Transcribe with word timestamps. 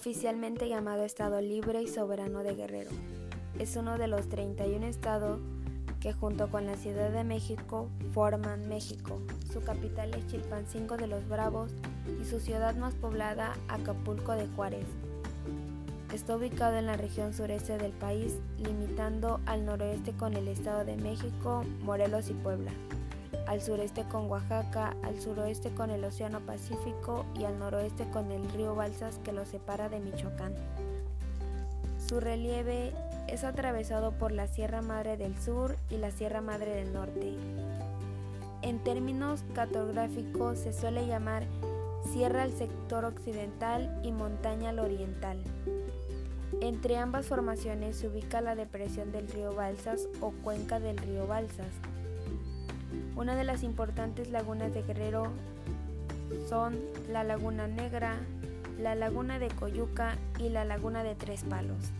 oficialmente 0.00 0.66
llamado 0.66 1.04
Estado 1.04 1.42
Libre 1.42 1.82
y 1.82 1.86
Soberano 1.86 2.42
de 2.42 2.54
Guerrero. 2.54 2.88
Es 3.58 3.76
uno 3.76 3.98
de 3.98 4.08
los 4.08 4.30
31 4.30 4.86
estados 4.86 5.42
que 6.00 6.14
junto 6.14 6.48
con 6.48 6.64
la 6.64 6.76
Ciudad 6.76 7.10
de 7.10 7.22
México 7.22 7.90
forman 8.14 8.66
México. 8.66 9.20
Su 9.52 9.62
capital 9.62 10.14
es 10.14 10.26
Chilpancingo 10.28 10.96
de 10.96 11.06
los 11.06 11.28
Bravos 11.28 11.72
y 12.18 12.24
su 12.24 12.40
ciudad 12.40 12.74
más 12.76 12.94
poblada 12.94 13.52
Acapulco 13.68 14.32
de 14.32 14.46
Juárez. 14.56 14.86
Está 16.14 16.36
ubicado 16.36 16.78
en 16.78 16.86
la 16.86 16.96
región 16.96 17.34
sureste 17.34 17.76
del 17.76 17.92
país, 17.92 18.38
limitando 18.56 19.38
al 19.44 19.66
noroeste 19.66 20.12
con 20.12 20.32
el 20.32 20.48
Estado 20.48 20.86
de 20.86 20.96
México, 20.96 21.62
Morelos 21.82 22.30
y 22.30 22.32
Puebla, 22.32 22.72
al 23.50 23.60
sureste 23.60 24.04
con 24.04 24.30
Oaxaca, 24.30 24.94
al 25.02 25.20
suroeste 25.20 25.70
con 25.70 25.90
el 25.90 26.04
Océano 26.04 26.38
Pacífico 26.38 27.26
y 27.36 27.46
al 27.46 27.58
noroeste 27.58 28.08
con 28.12 28.30
el 28.30 28.48
río 28.52 28.76
Balsas 28.76 29.18
que 29.24 29.32
lo 29.32 29.44
separa 29.44 29.88
de 29.88 29.98
Michoacán. 29.98 30.54
Su 31.98 32.20
relieve 32.20 32.92
es 33.26 33.42
atravesado 33.42 34.12
por 34.12 34.30
la 34.30 34.46
Sierra 34.46 34.82
Madre 34.82 35.16
del 35.16 35.36
Sur 35.36 35.74
y 35.90 35.96
la 35.96 36.12
Sierra 36.12 36.40
Madre 36.40 36.76
del 36.76 36.92
Norte. 36.92 37.34
En 38.62 38.78
términos 38.84 39.44
cartográficos 39.52 40.60
se 40.60 40.72
suele 40.72 41.08
llamar 41.08 41.42
Sierra 42.12 42.44
al 42.44 42.52
sector 42.52 43.04
occidental 43.04 44.00
y 44.04 44.12
montaña 44.12 44.68
al 44.68 44.78
oriental. 44.78 45.42
Entre 46.60 46.98
ambas 46.98 47.26
formaciones 47.26 47.96
se 47.96 48.06
ubica 48.06 48.40
la 48.42 48.54
depresión 48.54 49.10
del 49.10 49.26
río 49.26 49.52
Balsas 49.56 50.06
o 50.20 50.30
cuenca 50.30 50.78
del 50.78 50.98
río 50.98 51.26
Balsas. 51.26 51.72
Una 53.20 53.36
de 53.36 53.44
las 53.44 53.64
importantes 53.64 54.30
lagunas 54.30 54.72
de 54.72 54.82
Guerrero 54.82 55.24
son 56.48 56.78
la 57.12 57.22
Laguna 57.22 57.68
Negra, 57.68 58.16
la 58.80 58.94
Laguna 58.94 59.38
de 59.38 59.48
Coyuca 59.48 60.16
y 60.38 60.48
la 60.48 60.64
Laguna 60.64 61.04
de 61.04 61.14
Tres 61.16 61.44
Palos. 61.44 61.90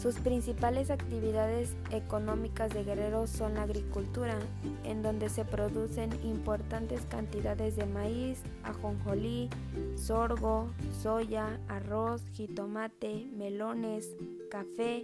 Sus 0.00 0.14
principales 0.14 0.90
actividades 0.90 1.76
económicas 1.90 2.72
de 2.72 2.84
Guerrero 2.84 3.26
son 3.26 3.56
la 3.56 3.64
agricultura, 3.64 4.38
en 4.82 5.02
donde 5.02 5.28
se 5.28 5.44
producen 5.44 6.08
importantes 6.24 7.02
cantidades 7.02 7.76
de 7.76 7.84
maíz, 7.84 8.40
ajonjolí, 8.64 9.50
sorgo, 9.94 10.70
soya, 11.02 11.60
arroz, 11.68 12.22
jitomate, 12.32 13.26
melones, 13.36 14.08
café, 14.50 15.02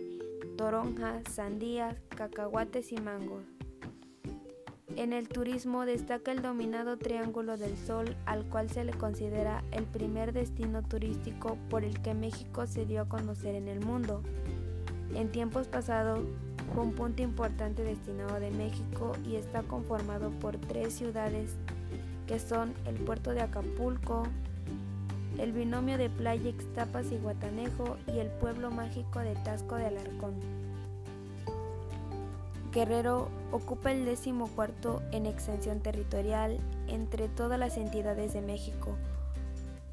toronja, 0.57 1.21
sandías, 1.31 1.95
cacahuates 2.09 2.91
y 2.93 2.97
mangos. 2.97 3.56
En 4.97 5.13
el 5.13 5.29
turismo 5.29 5.85
destaca 5.85 6.33
el 6.33 6.41
dominado 6.41 6.97
Triángulo 6.97 7.59
del 7.59 7.77
Sol, 7.77 8.17
al 8.25 8.47
cual 8.47 8.71
se 8.71 8.83
le 8.83 8.95
considera 8.95 9.63
el 9.71 9.85
primer 9.85 10.33
destino 10.33 10.83
turístico 10.83 11.59
por 11.69 11.85
el 11.85 12.01
que 12.01 12.15
México 12.15 12.67
se 12.67 12.87
dio 12.87 13.03
a 13.03 13.09
conocer 13.09 13.55
en 13.57 13.69
el 13.69 13.81
mundo. 13.81 14.23
En 15.15 15.31
tiempos 15.31 15.69
pasados 15.69 16.21
fue 16.73 16.83
un 16.83 16.95
punto 16.95 17.23
importante 17.23 17.83
destinado 17.83 18.41
de 18.41 18.51
México 18.51 19.13
y 19.29 19.37
está 19.37 19.63
conformado 19.63 20.31
por 20.31 20.57
tres 20.57 20.95
ciudades 20.95 21.57
que 22.27 22.39
son 22.39 22.73
el 22.87 22.95
puerto 22.95 23.33
de 23.33 23.43
Acapulco, 23.43 24.23
el 25.39 25.53
binomio 25.53 25.99
de 25.99 26.09
Playa 26.09 26.49
Ixtapas 26.49 27.13
y 27.13 27.19
Guatanejo 27.19 27.99
y 28.07 28.19
el 28.19 28.29
pueblo 28.29 28.71
mágico 28.71 29.19
de 29.19 29.35
Tasco 29.35 29.77
de 29.77 29.89
Alarcón. 29.89 30.66
Guerrero 32.77 33.31
ocupa 33.53 33.91
el 33.91 34.05
décimo 34.05 34.49
cuarto 34.49 35.01
en 35.11 35.25
extensión 35.25 35.81
territorial 35.81 36.59
entre 36.89 37.27
todas 37.31 37.59
las 37.59 37.79
entidades 37.79 38.35
de 38.35 38.43
México. 38.43 38.99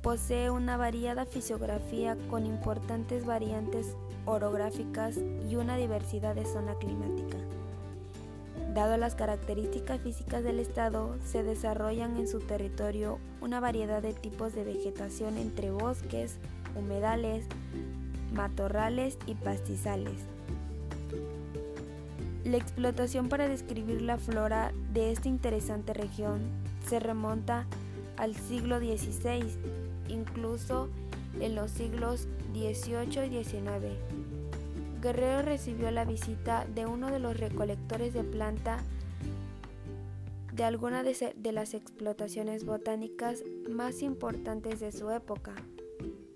Posee 0.02 0.50
una 0.50 0.76
variada 0.76 1.26
fisiografía 1.26 2.18
con 2.30 2.46
importantes 2.46 3.26
variantes 3.26 3.96
orográficas 4.26 5.18
y 5.50 5.56
una 5.56 5.78
diversidad 5.78 6.36
de 6.36 6.44
zona 6.44 6.76
climática. 6.76 7.38
Dado 8.74 8.98
las 8.98 9.16
características 9.16 10.02
físicas 10.02 10.44
del 10.44 10.60
estado, 10.60 11.16
se 11.24 11.42
desarrollan 11.42 12.18
en 12.18 12.28
su 12.28 12.40
territorio 12.40 13.18
una 13.40 13.62
variedad 13.62 14.02
de 14.02 14.12
tipos 14.14 14.54
de 14.54 14.66
vegetación 14.66 15.38
entre 15.38 15.72
bosques, 15.72 16.36
humedales, 16.76 17.46
matorrales 18.34 19.18
y 19.26 19.36
pastizales. 19.36 20.33
La 22.46 22.58
explotación 22.58 23.30
para 23.30 23.48
describir 23.48 24.02
la 24.02 24.18
flora 24.18 24.74
de 24.92 25.12
esta 25.12 25.30
interesante 25.30 25.94
región 25.94 26.42
se 26.86 27.00
remonta 27.00 27.66
al 28.18 28.36
siglo 28.36 28.80
XVI, 28.80 29.46
incluso 30.10 30.90
en 31.40 31.56
los 31.56 31.72
siglos 31.72 32.28
XVIII 32.54 33.28
y 33.28 33.44
XIX. 33.44 33.96
Guerrero 35.02 35.42
recibió 35.42 35.90
la 35.92 36.06
visita 36.06 36.66
de 36.66 36.86
uno 36.86 37.12
de 37.12 37.20
los 37.20 37.38
recolectores 37.38 38.14
de 38.14 38.24
planta 38.24 38.80
de 40.54 40.64
alguna 40.64 41.02
de, 41.02 41.52
las 41.52 41.74
explotaciones 41.74 42.64
botánicas 42.64 43.44
más 43.70 44.04
importantes 44.04 44.80
de 44.80 44.92
su 44.92 45.10
época. 45.10 45.56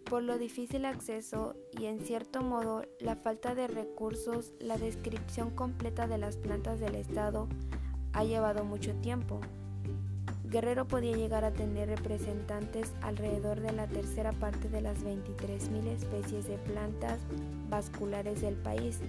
Por 0.10 0.24
lo 0.24 0.38
difícil 0.38 0.86
acceso 0.86 1.56
y 1.78 1.88
en 1.88 2.00
cierto 2.00 2.42
modo 2.42 2.84
la 3.02 3.18
falta 3.18 3.56
de 3.56 3.68
recursos, 3.68 4.54
la 4.62 4.78
descripción 4.78 5.50
completa 5.50 6.08
de 6.08 6.18
las 6.18 6.38
plantas 6.38 6.80
del 6.80 6.96
estado 6.96 7.50
ha 8.14 8.24
llevado 8.24 8.64
mucho 8.64 8.96
tiempo. 8.96 9.42
Guerrero 10.46 10.88
podía 10.88 11.18
llegar 11.18 11.44
a 11.44 11.52
tener 11.52 11.90
representantes 11.90 12.94
alrededor 13.02 13.60
de 13.60 13.74
la 13.74 13.86
tercera 13.88 14.32
parte 14.32 14.70
de 14.70 14.80
las 14.80 15.04
23.000 15.04 15.88
especies 15.88 16.48
de 16.48 16.58
plantas 16.58 17.20
vasculares 17.70 18.40
del 18.40 18.56
país, 18.56 19.02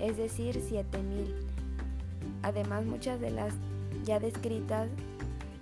es 0.00 0.18
decir, 0.18 0.60
7.000. 0.60 1.32
Además, 2.42 2.84
muchas 2.84 3.20
de 3.20 3.30
las 3.30 3.54
ya 4.04 4.20
descritas 4.20 4.90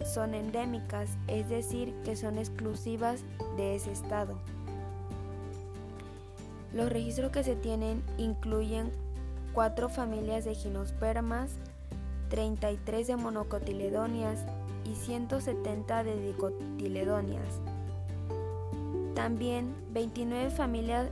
son 0.04 0.34
endémicas, 0.34 1.10
es 1.28 1.48
decir, 1.48 1.94
que 2.04 2.16
son 2.16 2.38
exclusivas 2.38 3.22
de 3.56 3.76
ese 3.76 3.92
estado. 3.92 4.36
Los 6.72 6.90
registros 6.90 7.32
que 7.32 7.44
se 7.44 7.56
tienen 7.56 8.02
incluyen 8.18 8.90
cuatro 9.52 9.88
familias 9.88 10.44
de 10.44 10.54
ginospermas, 10.54 11.50
33 12.28 13.06
de 13.06 13.16
monocotiledonias, 13.16 14.44
y 14.84 14.94
170 14.94 16.04
de 16.04 16.20
dicotiledonias. 16.20 17.60
También 19.14 19.74
29 19.92 20.50
familias 20.50 21.08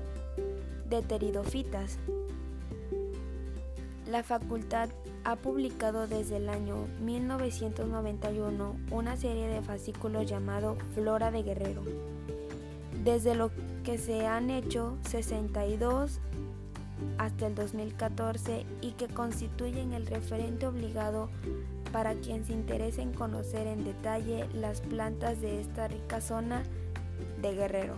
de 0.88 1.02
pteridofitas. 1.02 1.98
La 4.06 4.22
facultad 4.22 4.88
ha 5.24 5.36
publicado 5.36 6.06
desde 6.06 6.36
el 6.38 6.48
año 6.48 6.86
1991 7.02 8.76
una 8.90 9.16
serie 9.16 9.48
de 9.48 9.60
fascículos 9.60 10.26
llamado 10.26 10.76
Flora 10.94 11.30
de 11.30 11.42
Guerrero, 11.42 11.82
desde 13.08 13.34
lo 13.34 13.50
que 13.84 13.96
se 13.96 14.26
han 14.26 14.50
hecho 14.50 14.98
62 15.08 16.20
hasta 17.16 17.46
el 17.46 17.54
2014 17.54 18.66
y 18.82 18.92
que 18.92 19.08
constituyen 19.08 19.94
el 19.94 20.06
referente 20.06 20.66
obligado 20.66 21.30
para 21.90 22.12
quien 22.16 22.44
se 22.44 22.52
interese 22.52 23.00
en 23.00 23.14
conocer 23.14 23.66
en 23.66 23.82
detalle 23.84 24.46
las 24.52 24.82
plantas 24.82 25.40
de 25.40 25.58
esta 25.58 25.88
rica 25.88 26.20
zona 26.20 26.64
de 27.40 27.54
Guerrero. 27.54 27.94